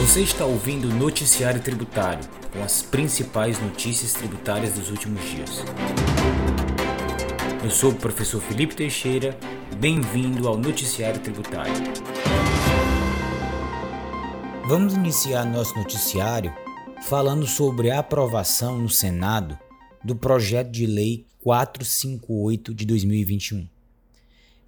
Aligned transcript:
Você 0.00 0.22
está 0.22 0.46
ouvindo 0.46 0.88
o 0.88 0.94
Noticiário 0.94 1.60
Tributário, 1.60 2.26
com 2.50 2.62
as 2.62 2.80
principais 2.80 3.60
notícias 3.60 4.14
tributárias 4.14 4.72
dos 4.72 4.88
últimos 4.88 5.20
dias. 5.28 5.62
Eu 7.62 7.70
sou 7.70 7.90
o 7.90 7.94
professor 7.94 8.40
Felipe 8.40 8.74
Teixeira, 8.74 9.38
bem-vindo 9.78 10.48
ao 10.48 10.56
Noticiário 10.56 11.20
Tributário. 11.20 11.74
Vamos 14.66 14.94
iniciar 14.94 15.44
nosso 15.44 15.76
noticiário 15.76 16.50
falando 17.02 17.46
sobre 17.46 17.90
a 17.90 17.98
aprovação 17.98 18.78
no 18.78 18.88
Senado 18.88 19.58
do 20.02 20.16
projeto 20.16 20.70
de 20.70 20.86
lei 20.86 21.26
458 21.40 22.74
de 22.74 22.86
2021. 22.86 23.68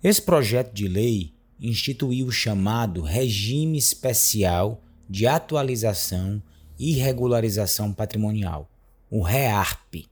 Esse 0.04 0.20
projeto 0.20 0.74
de 0.74 0.86
lei 0.86 1.32
instituiu 1.58 2.26
o 2.26 2.32
chamado 2.32 3.00
Regime 3.00 3.78
Especial 3.78 4.82
de 5.12 5.26
Atualização 5.26 6.42
e 6.78 6.92
Regularização 6.94 7.92
Patrimonial, 7.92 8.66
o 9.10 9.20
REARP. 9.20 10.06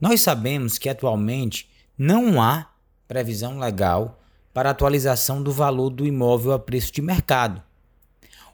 Nós 0.00 0.22
sabemos 0.22 0.78
que 0.78 0.88
atualmente 0.88 1.68
não 1.98 2.40
há 2.40 2.72
previsão 3.06 3.58
legal 3.58 4.18
para 4.54 4.70
atualização 4.70 5.42
do 5.42 5.52
valor 5.52 5.90
do 5.90 6.06
imóvel 6.06 6.52
a 6.52 6.58
preço 6.58 6.90
de 6.90 7.02
mercado. 7.02 7.62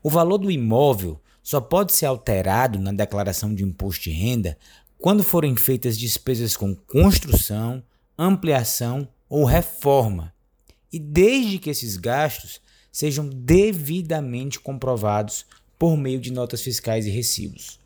O 0.02 0.10
valor 0.10 0.38
do 0.38 0.50
imóvel 0.50 1.22
só 1.44 1.60
pode 1.60 1.92
ser 1.92 2.06
alterado 2.06 2.80
na 2.80 2.90
declaração 2.90 3.54
de 3.54 3.62
imposto 3.62 4.02
de 4.02 4.10
renda 4.10 4.58
quando 4.98 5.22
forem 5.22 5.54
feitas 5.54 5.96
despesas 5.96 6.56
com 6.56 6.74
construção, 6.74 7.84
ampliação 8.18 9.08
ou 9.28 9.44
reforma, 9.44 10.34
e 10.92 10.98
desde 10.98 11.60
que 11.60 11.70
esses 11.70 11.96
gastos 11.96 12.60
sejam 12.96 13.28
devidamente 13.28 14.58
comprovados 14.58 15.44
por 15.78 15.98
meio 15.98 16.18
de 16.18 16.32
notas 16.32 16.62
fiscais 16.62 17.04
e 17.04 17.10
recibos. 17.10 17.78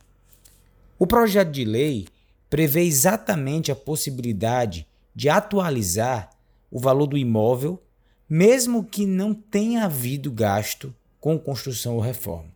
O 0.97 1.05
projeto 1.05 1.51
de 1.51 1.65
lei 1.65 2.07
prevê 2.49 2.85
exatamente 2.85 3.73
a 3.73 3.75
possibilidade 3.75 4.87
de 5.13 5.29
atualizar 5.29 6.31
o 6.71 6.79
valor 6.79 7.09
do 7.09 7.19
imóvel, 7.19 7.83
mesmo 8.29 8.85
que 8.85 9.05
não 9.05 9.35
tenha 9.35 9.85
havido 9.85 10.31
gasto 10.31 10.95
com 11.19 11.37
construção 11.37 11.97
ou 11.97 12.01
reforma. 12.01 12.55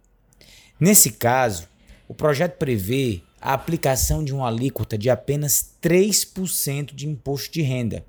Nesse 0.79 1.11
caso, 1.11 1.67
o 2.07 2.15
projeto 2.15 2.57
prevê 2.57 3.21
a 3.41 3.53
aplicação 3.53 4.23
de 4.23 4.33
uma 4.33 4.47
alíquota 4.47 4.97
de 4.97 5.11
apenas 5.11 5.75
3% 5.83 6.95
de 6.95 7.09
imposto 7.09 7.53
de 7.53 7.63
renda, 7.63 8.07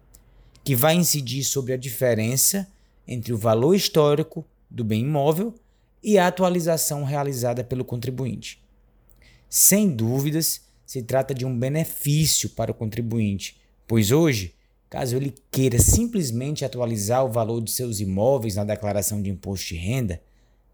que 0.64 0.76
vai 0.76 0.94
incidir 0.94 1.44
sobre 1.44 1.74
a 1.74 1.78
diferença 1.78 2.68
entre 3.08 3.34
o 3.34 3.38
valor 3.38 3.74
histórico 3.74 4.46
do 4.70 4.84
bem 4.84 5.02
imóvel 5.02 5.54
e 6.04 6.18
a 6.18 6.28
atualização 6.28 7.04
realizada 7.04 7.64
pelo 7.64 7.86
contribuinte. 7.86 8.62
Sem 9.50 9.90
dúvidas, 9.90 10.62
se 10.86 11.02
trata 11.02 11.34
de 11.34 11.46
um 11.46 11.58
benefício 11.58 12.50
para 12.50 12.72
o 12.72 12.76
contribuinte, 12.76 13.58
pois 13.88 14.12
hoje, 14.12 14.54
caso 14.90 15.16
ele 15.16 15.34
queira 15.50 15.80
simplesmente 15.80 16.64
atualizar 16.64 17.26
o 17.26 17.32
valor 17.32 17.62
de 17.62 17.72
seus 17.72 18.00
imóveis 18.00 18.56
na 18.56 18.64
declaração 18.64 19.22
de 19.22 19.30
imposto 19.30 19.70
de 19.70 19.76
renda, 19.76 20.22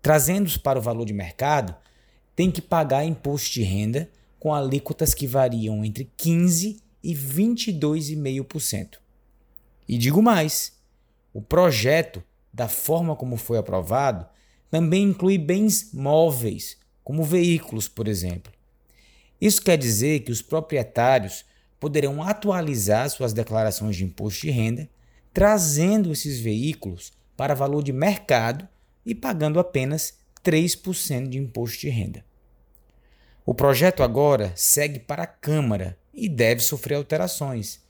trazendo-os 0.01 0.57
para 0.57 0.79
o 0.79 0.81
valor 0.81 1.05
de 1.05 1.13
mercado, 1.13 1.75
tem 2.35 2.49
que 2.51 2.61
pagar 2.61 3.05
imposto 3.05 3.53
de 3.53 3.61
renda 3.61 4.09
com 4.39 4.53
alíquotas 4.53 5.13
que 5.13 5.27
variam 5.27 5.85
entre 5.85 6.09
15% 6.17 6.79
e 7.03 7.15
22,5%. 7.15 8.97
E 9.87 9.97
digo 9.97 10.21
mais: 10.21 10.73
o 11.33 11.41
projeto, 11.41 12.23
da 12.53 12.67
forma 12.67 13.15
como 13.15 13.37
foi 13.37 13.57
aprovado, 13.57 14.25
também 14.69 15.03
inclui 15.03 15.37
bens 15.37 15.91
móveis, 15.93 16.77
como 17.03 17.23
veículos, 17.23 17.87
por 17.87 18.07
exemplo. 18.07 18.51
Isso 19.39 19.61
quer 19.61 19.77
dizer 19.77 20.21
que 20.21 20.31
os 20.31 20.41
proprietários 20.41 21.45
poderão 21.79 22.21
atualizar 22.21 23.09
suas 23.09 23.33
declarações 23.33 23.95
de 23.95 24.03
imposto 24.03 24.41
de 24.41 24.51
renda, 24.51 24.89
trazendo 25.33 26.11
esses 26.11 26.39
veículos 26.39 27.11
para 27.35 27.55
valor 27.55 27.83
de 27.83 27.91
mercado 27.91 28.67
e 29.05 29.15
pagando 29.15 29.59
apenas 29.59 30.19
3% 30.43 31.27
de 31.27 31.39
imposto 31.39 31.79
de 31.79 31.89
renda. 31.89 32.23
O 33.45 33.53
projeto 33.53 34.03
agora 34.03 34.53
segue 34.55 34.99
para 34.99 35.23
a 35.23 35.27
Câmara 35.27 35.97
e 36.13 36.29
deve 36.29 36.61
sofrer 36.61 36.95
alterações, 36.95 37.81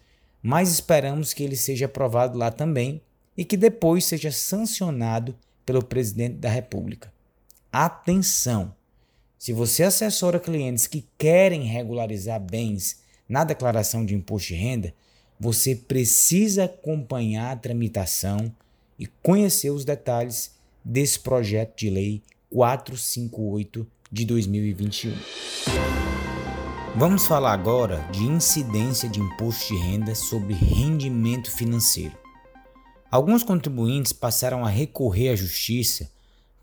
mas 0.42 0.72
esperamos 0.72 1.34
que 1.34 1.44
ele 1.44 1.58
seja 1.58 1.86
aprovado 1.86 2.38
lá 2.38 2.50
também 2.50 3.02
e 3.38 3.46
que 3.46 3.58
depois 3.58 4.06
seja 4.06 4.32
sancionado 4.32 5.36
pelo 5.66 5.84
presidente 5.84 6.36
da 6.36 6.50
República. 6.50 7.12
Atenção! 7.72 8.74
Se 9.38 9.54
você 9.54 9.84
assessora 9.84 10.40
clientes 10.40 10.86
que 10.86 11.06
querem 11.18 11.64
regularizar 11.64 12.40
bens 12.40 13.02
na 13.28 13.44
declaração 13.44 14.06
de 14.06 14.14
imposto 14.14 14.50
de 14.50 14.56
renda, 14.56 14.94
você 15.40 15.76
precisa 15.76 16.66
acompanhar 16.66 17.52
a 17.52 17.56
tramitação 17.56 18.54
e 19.00 19.08
conhecer 19.08 19.72
os 19.72 19.84
detalhes 19.84 20.52
desse 20.84 21.20
projeto 21.20 21.76
de 21.78 21.90
lei 21.90 22.22
458 22.52 23.88
de 24.12 24.26
2021. 24.26 25.14
Vamos 26.96 27.26
falar 27.26 27.54
agora 27.54 28.06
de 28.12 28.24
incidência 28.24 29.10
de 29.10 29.20
imposto 29.20 29.74
de 29.74 29.80
renda 29.80 30.14
sobre 30.14 30.54
rendimento 30.54 31.50
financeiro. 31.50 32.16
Alguns 33.12 33.44
contribuintes 33.44 34.14
passaram 34.14 34.66
a 34.66 34.70
recorrer 34.70 35.30
à 35.30 35.36
justiça 35.36 36.10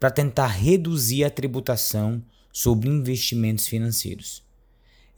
para 0.00 0.10
tentar 0.10 0.46
reduzir 0.46 1.22
a 1.22 1.30
tributação 1.30 2.22
sobre 2.50 2.88
investimentos 2.88 3.66
financeiros. 3.66 4.42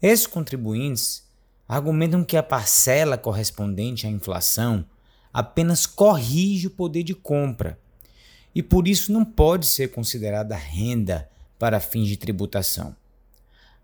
Esses 0.01 0.27
contribuintes 0.27 1.23
argumentam 1.65 2.25
que 2.25 2.35
a 2.35 2.43
parcela 2.43 3.17
correspondente 3.17 4.05
à 4.05 4.09
inflação 4.09 4.85
apenas 5.31 5.85
corrige 5.85 6.67
o 6.67 6.71
poder 6.71 7.03
de 7.03 7.15
compra 7.15 7.79
e 8.53 8.61
por 8.61 8.85
isso 8.85 9.13
não 9.13 9.23
pode 9.23 9.67
ser 9.67 9.89
considerada 9.91 10.53
renda 10.53 11.29
para 11.57 11.79
fins 11.79 12.09
de 12.09 12.17
tributação. 12.17 12.93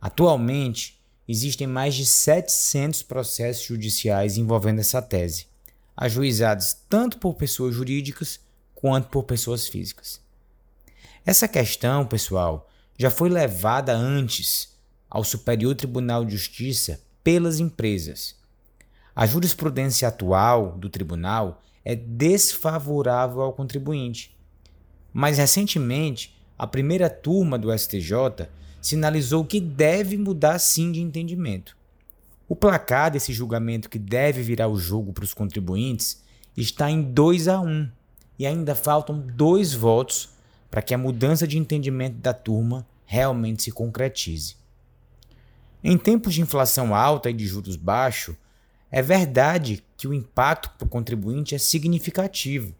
Atualmente, 0.01 0.99
existem 1.25 1.65
mais 1.65 1.95
de 1.95 2.05
700 2.05 3.03
processos 3.03 3.63
judiciais 3.65 4.37
envolvendo 4.37 4.79
essa 4.79 5.01
tese, 5.01 5.47
ajuizados 5.97 6.77
tanto 6.87 7.17
por 7.17 7.33
pessoas 7.33 7.73
jurídicas 7.73 8.39
quanto 8.75 9.09
por 9.09 9.23
pessoas 9.23 9.67
físicas. 9.67 10.21
Essa 11.25 11.47
questão, 11.47 12.05
pessoal, 12.05 12.69
já 12.95 13.09
foi 13.09 13.29
levada 13.29 13.93
antes 13.93 14.77
ao 15.09 15.23
Superior 15.23 15.75
Tribunal 15.75 16.23
de 16.23 16.37
Justiça 16.37 17.01
pelas 17.23 17.59
empresas. 17.59 18.35
A 19.15 19.25
jurisprudência 19.25 20.07
atual 20.07 20.77
do 20.77 20.89
tribunal 20.89 21.63
é 21.83 21.95
desfavorável 21.95 23.41
ao 23.41 23.53
contribuinte. 23.53 24.37
Mas 25.11 25.39
recentemente, 25.39 26.37
a 26.57 26.67
primeira 26.67 27.09
turma 27.09 27.57
do 27.57 27.75
STJ 27.75 28.47
sinalizou 28.79 29.43
que 29.43 29.59
deve 29.59 30.17
mudar 30.17 30.59
sim 30.59 30.91
de 30.91 31.01
entendimento. 31.01 31.75
O 32.49 32.55
placar 32.55 33.11
desse 33.11 33.33
julgamento 33.33 33.89
que 33.89 33.99
deve 33.99 34.41
virar 34.41 34.69
o 34.69 34.77
jogo 34.77 35.11
para 35.11 35.25
os 35.25 35.33
contribuintes 35.33 36.23
está 36.55 36.89
em 36.89 37.01
2 37.01 37.47
a 37.49 37.59
1 37.59 37.89
e 38.39 38.45
ainda 38.45 38.73
faltam 38.73 39.19
dois 39.19 39.73
votos 39.73 40.29
para 40.71 40.81
que 40.81 40.93
a 40.93 40.97
mudança 40.97 41.45
de 41.45 41.57
entendimento 41.57 42.15
da 42.17 42.33
turma 42.33 42.87
realmente 43.05 43.63
se 43.63 43.71
concretize. 43.71 44.55
Em 45.83 45.97
tempos 45.97 46.33
de 46.33 46.41
inflação 46.41 46.95
alta 46.95 47.29
e 47.29 47.33
de 47.33 47.45
juros 47.45 47.75
baixos, 47.75 48.35
é 48.89 49.01
verdade 49.01 49.83
que 49.97 50.07
o 50.07 50.13
impacto 50.13 50.69
para 50.77 50.85
o 50.85 50.89
contribuinte 50.89 51.53
é 51.53 51.57
significativo. 51.57 52.73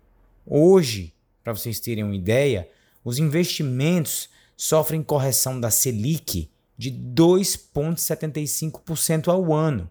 Hoje, 0.46 1.14
para 1.44 1.54
vocês 1.54 1.80
terem 1.80 2.04
uma 2.04 2.16
ideia, 2.16 2.70
os 3.04 3.20
investimentos 3.20 4.30
sofrem 4.56 5.04
correção 5.04 5.60
da 5.60 5.70
Selic 5.70 6.50
de 6.78 6.92
2,75% 6.92 9.30
ao 9.30 9.54
ano, 9.54 9.90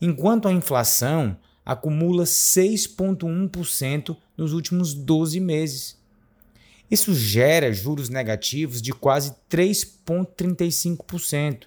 enquanto 0.00 0.48
a 0.48 0.52
inflação 0.52 1.36
acumula 1.64 2.24
6,1% 2.24 4.16
nos 4.36 4.52
últimos 4.52 4.92
12 4.94 5.38
meses. 5.40 5.96
Isso 6.90 7.14
gera 7.14 7.72
juros 7.72 8.08
negativos 8.08 8.82
de 8.82 8.92
quase 8.92 9.34
3,35%. 9.50 11.64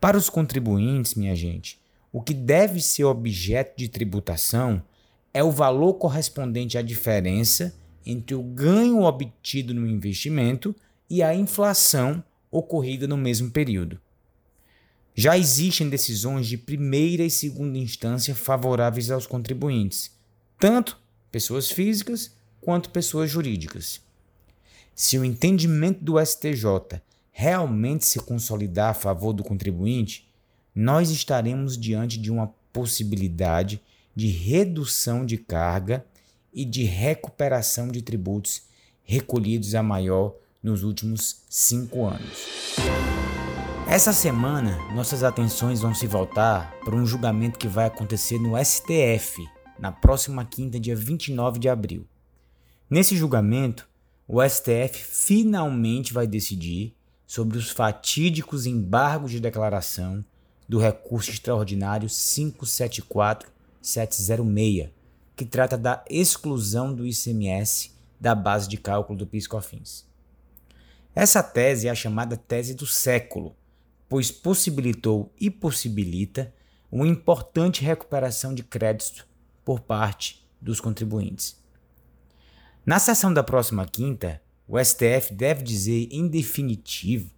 Para 0.00 0.16
os 0.18 0.28
contribuintes, 0.28 1.14
minha 1.14 1.34
gente, 1.34 1.80
o 2.12 2.20
que 2.20 2.34
deve 2.34 2.78
ser 2.80 3.04
objeto 3.04 3.78
de 3.78 3.88
tributação 3.88 4.82
é 5.32 5.42
o 5.42 5.50
valor 5.50 5.94
correspondente 5.94 6.76
à 6.76 6.82
diferença 6.82 7.74
entre 8.04 8.34
o 8.34 8.42
ganho 8.42 9.02
obtido 9.02 9.72
no 9.72 9.86
investimento 9.86 10.76
e 11.08 11.22
a 11.22 11.34
inflação 11.34 12.22
ocorrida 12.52 13.08
no 13.08 13.16
mesmo 13.16 13.50
período. 13.50 13.98
Já 15.14 15.36
existem 15.36 15.88
decisões 15.88 16.46
de 16.46 16.56
primeira 16.56 17.24
e 17.24 17.30
segunda 17.30 17.78
instância 17.78 18.34
favoráveis 18.34 19.10
aos 19.10 19.26
contribuintes, 19.26 20.10
tanto 20.58 20.98
pessoas 21.30 21.70
físicas 21.70 22.34
quanto 22.60 22.90
pessoas 22.90 23.30
jurídicas. 23.30 24.00
se 24.94 25.18
o 25.18 25.24
entendimento 25.24 26.04
do 26.04 26.24
STJ 26.24 27.00
realmente 27.32 28.04
se 28.04 28.20
consolidar 28.20 28.90
a 28.90 28.94
favor 28.94 29.32
do 29.32 29.42
contribuinte, 29.42 30.28
nós 30.74 31.10
estaremos 31.10 31.78
diante 31.78 32.18
de 32.18 32.30
uma 32.30 32.54
possibilidade 32.72 33.80
de 34.14 34.28
redução 34.28 35.24
de 35.24 35.38
carga 35.38 36.04
e 36.52 36.64
de 36.64 36.84
recuperação 36.84 37.88
de 37.88 38.02
tributos 38.02 38.62
recolhidos 39.02 39.74
a 39.74 39.82
maior 39.82 40.34
nos 40.62 40.82
últimos 40.82 41.42
cinco 41.48 42.06
anos. 42.06 42.76
Essa 43.88 44.12
semana, 44.12 44.78
nossas 44.94 45.24
atenções 45.24 45.80
vão 45.80 45.94
se 45.94 46.06
voltar 46.06 46.72
para 46.84 46.94
um 46.94 47.04
julgamento 47.04 47.58
que 47.58 47.68
vai 47.68 47.86
acontecer 47.86 48.38
no 48.38 48.52
STF 48.62 49.44
na 49.78 49.90
próxima 49.90 50.44
quinta, 50.44 50.78
dia 50.78 50.94
29 50.94 51.58
de 51.58 51.68
abril. 51.68 52.06
Nesse 52.88 53.16
julgamento, 53.16 53.88
o 54.28 54.40
STF 54.42 54.96
finalmente 54.96 56.12
vai 56.12 56.26
decidir 56.26 56.94
sobre 57.26 57.58
os 57.58 57.70
fatídicos 57.70 58.64
embargos 58.64 59.32
de 59.32 59.40
declaração 59.40 60.24
do 60.68 60.78
recurso 60.78 61.30
extraordinário 61.30 62.08
574706, 62.08 64.90
que 65.34 65.44
trata 65.44 65.76
da 65.76 66.04
exclusão 66.08 66.94
do 66.94 67.06
ICMS 67.06 67.90
da 68.20 68.34
base 68.34 68.68
de 68.68 68.76
cálculo 68.76 69.18
do 69.18 69.26
PIS/COFINS. 69.26 70.11
Essa 71.14 71.42
tese 71.42 71.88
é 71.88 71.90
a 71.90 71.94
chamada 71.94 72.36
tese 72.36 72.74
do 72.74 72.86
século, 72.86 73.54
pois 74.08 74.30
possibilitou 74.30 75.30
e 75.38 75.50
possibilita 75.50 76.52
uma 76.90 77.06
importante 77.06 77.82
recuperação 77.82 78.54
de 78.54 78.62
crédito 78.62 79.26
por 79.64 79.80
parte 79.80 80.46
dos 80.60 80.80
contribuintes. 80.80 81.60
Na 82.84 82.98
sessão 82.98 83.32
da 83.32 83.42
próxima 83.42 83.86
quinta, 83.86 84.40
o 84.66 84.82
STF 84.82 85.34
deve 85.34 85.62
dizer 85.62 86.08
em 86.10 86.26
definitivo 86.26 87.30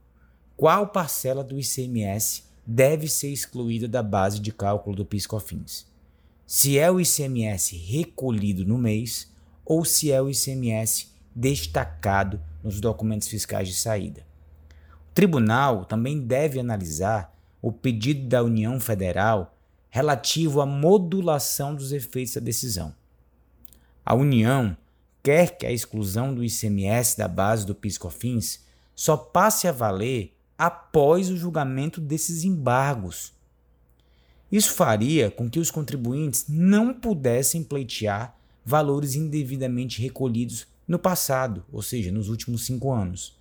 qual 0.56 0.88
parcela 0.88 1.42
do 1.42 1.58
ICMS 1.58 2.44
deve 2.64 3.08
ser 3.08 3.30
excluída 3.30 3.88
da 3.88 4.02
base 4.02 4.38
de 4.38 4.52
cálculo 4.52 4.96
do 4.96 5.04
PIS/COFINS. 5.04 5.86
Se 6.46 6.78
é 6.78 6.90
o 6.90 7.00
ICMS 7.00 7.76
recolhido 7.76 8.64
no 8.64 8.78
mês 8.78 9.30
ou 9.64 9.84
se 9.84 10.12
é 10.12 10.22
o 10.22 10.30
ICMS 10.30 11.08
destacado 11.34 12.40
nos 12.64 12.80
documentos 12.80 13.28
fiscais 13.28 13.68
de 13.68 13.74
saída. 13.74 14.26
O 15.10 15.14
tribunal 15.14 15.84
também 15.84 16.18
deve 16.18 16.58
analisar 16.58 17.32
o 17.60 17.70
pedido 17.70 18.26
da 18.26 18.42
União 18.42 18.80
Federal 18.80 19.56
relativo 19.90 20.60
à 20.60 20.66
modulação 20.66 21.74
dos 21.74 21.92
efeitos 21.92 22.34
da 22.34 22.40
decisão. 22.40 22.92
A 24.04 24.14
União 24.14 24.76
quer 25.22 25.56
que 25.56 25.66
a 25.66 25.72
exclusão 25.72 26.34
do 26.34 26.42
ICMS 26.42 27.16
da 27.16 27.28
base 27.28 27.64
do 27.64 27.74
PIS/COFINS 27.74 28.64
só 28.94 29.16
passe 29.16 29.68
a 29.68 29.72
valer 29.72 30.34
após 30.58 31.30
o 31.30 31.36
julgamento 31.36 32.00
desses 32.00 32.44
embargos. 32.44 33.32
Isso 34.50 34.72
faria 34.72 35.30
com 35.30 35.48
que 35.48 35.58
os 35.58 35.70
contribuintes 35.70 36.46
não 36.48 36.92
pudessem 36.92 37.62
pleitear 37.62 38.36
valores 38.64 39.14
indevidamente 39.14 40.00
recolhidos 40.00 40.66
no 40.86 40.98
passado, 40.98 41.64
ou 41.72 41.82
seja, 41.82 42.12
nos 42.12 42.28
últimos 42.28 42.64
cinco 42.64 42.92
anos. 42.92 43.38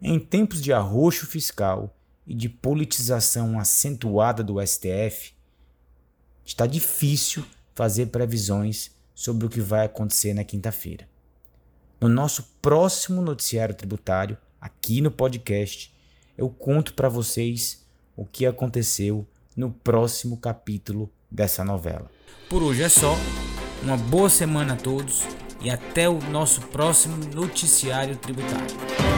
Em 0.00 0.18
tempos 0.18 0.60
de 0.60 0.72
arroxo 0.72 1.26
fiscal 1.26 1.94
e 2.26 2.34
de 2.34 2.48
politização 2.48 3.58
acentuada 3.58 4.44
do 4.44 4.64
STF, 4.64 5.32
está 6.44 6.66
difícil 6.66 7.44
fazer 7.74 8.06
previsões 8.06 8.90
sobre 9.14 9.46
o 9.46 9.48
que 9.48 9.60
vai 9.60 9.86
acontecer 9.86 10.34
na 10.34 10.44
quinta-feira. 10.44 11.08
No 12.00 12.08
nosso 12.08 12.44
próximo 12.62 13.20
noticiário 13.20 13.74
tributário, 13.74 14.38
aqui 14.60 15.00
no 15.00 15.10
podcast, 15.10 15.92
eu 16.36 16.48
conto 16.48 16.94
para 16.94 17.08
vocês 17.08 17.84
o 18.16 18.24
que 18.24 18.46
aconteceu 18.46 19.26
no 19.56 19.70
próximo 19.70 20.36
capítulo 20.36 21.10
dessa 21.30 21.64
novela. 21.64 22.08
Por 22.48 22.62
hoje 22.62 22.82
é 22.82 22.88
só. 22.88 23.16
Uma 23.82 23.96
boa 23.96 24.30
semana 24.30 24.74
a 24.74 24.76
todos 24.76 25.24
e 25.60 25.70
até 25.70 26.08
o 26.08 26.18
nosso 26.30 26.60
próximo 26.62 27.16
noticiário 27.34 28.16
tributário. 28.16 29.17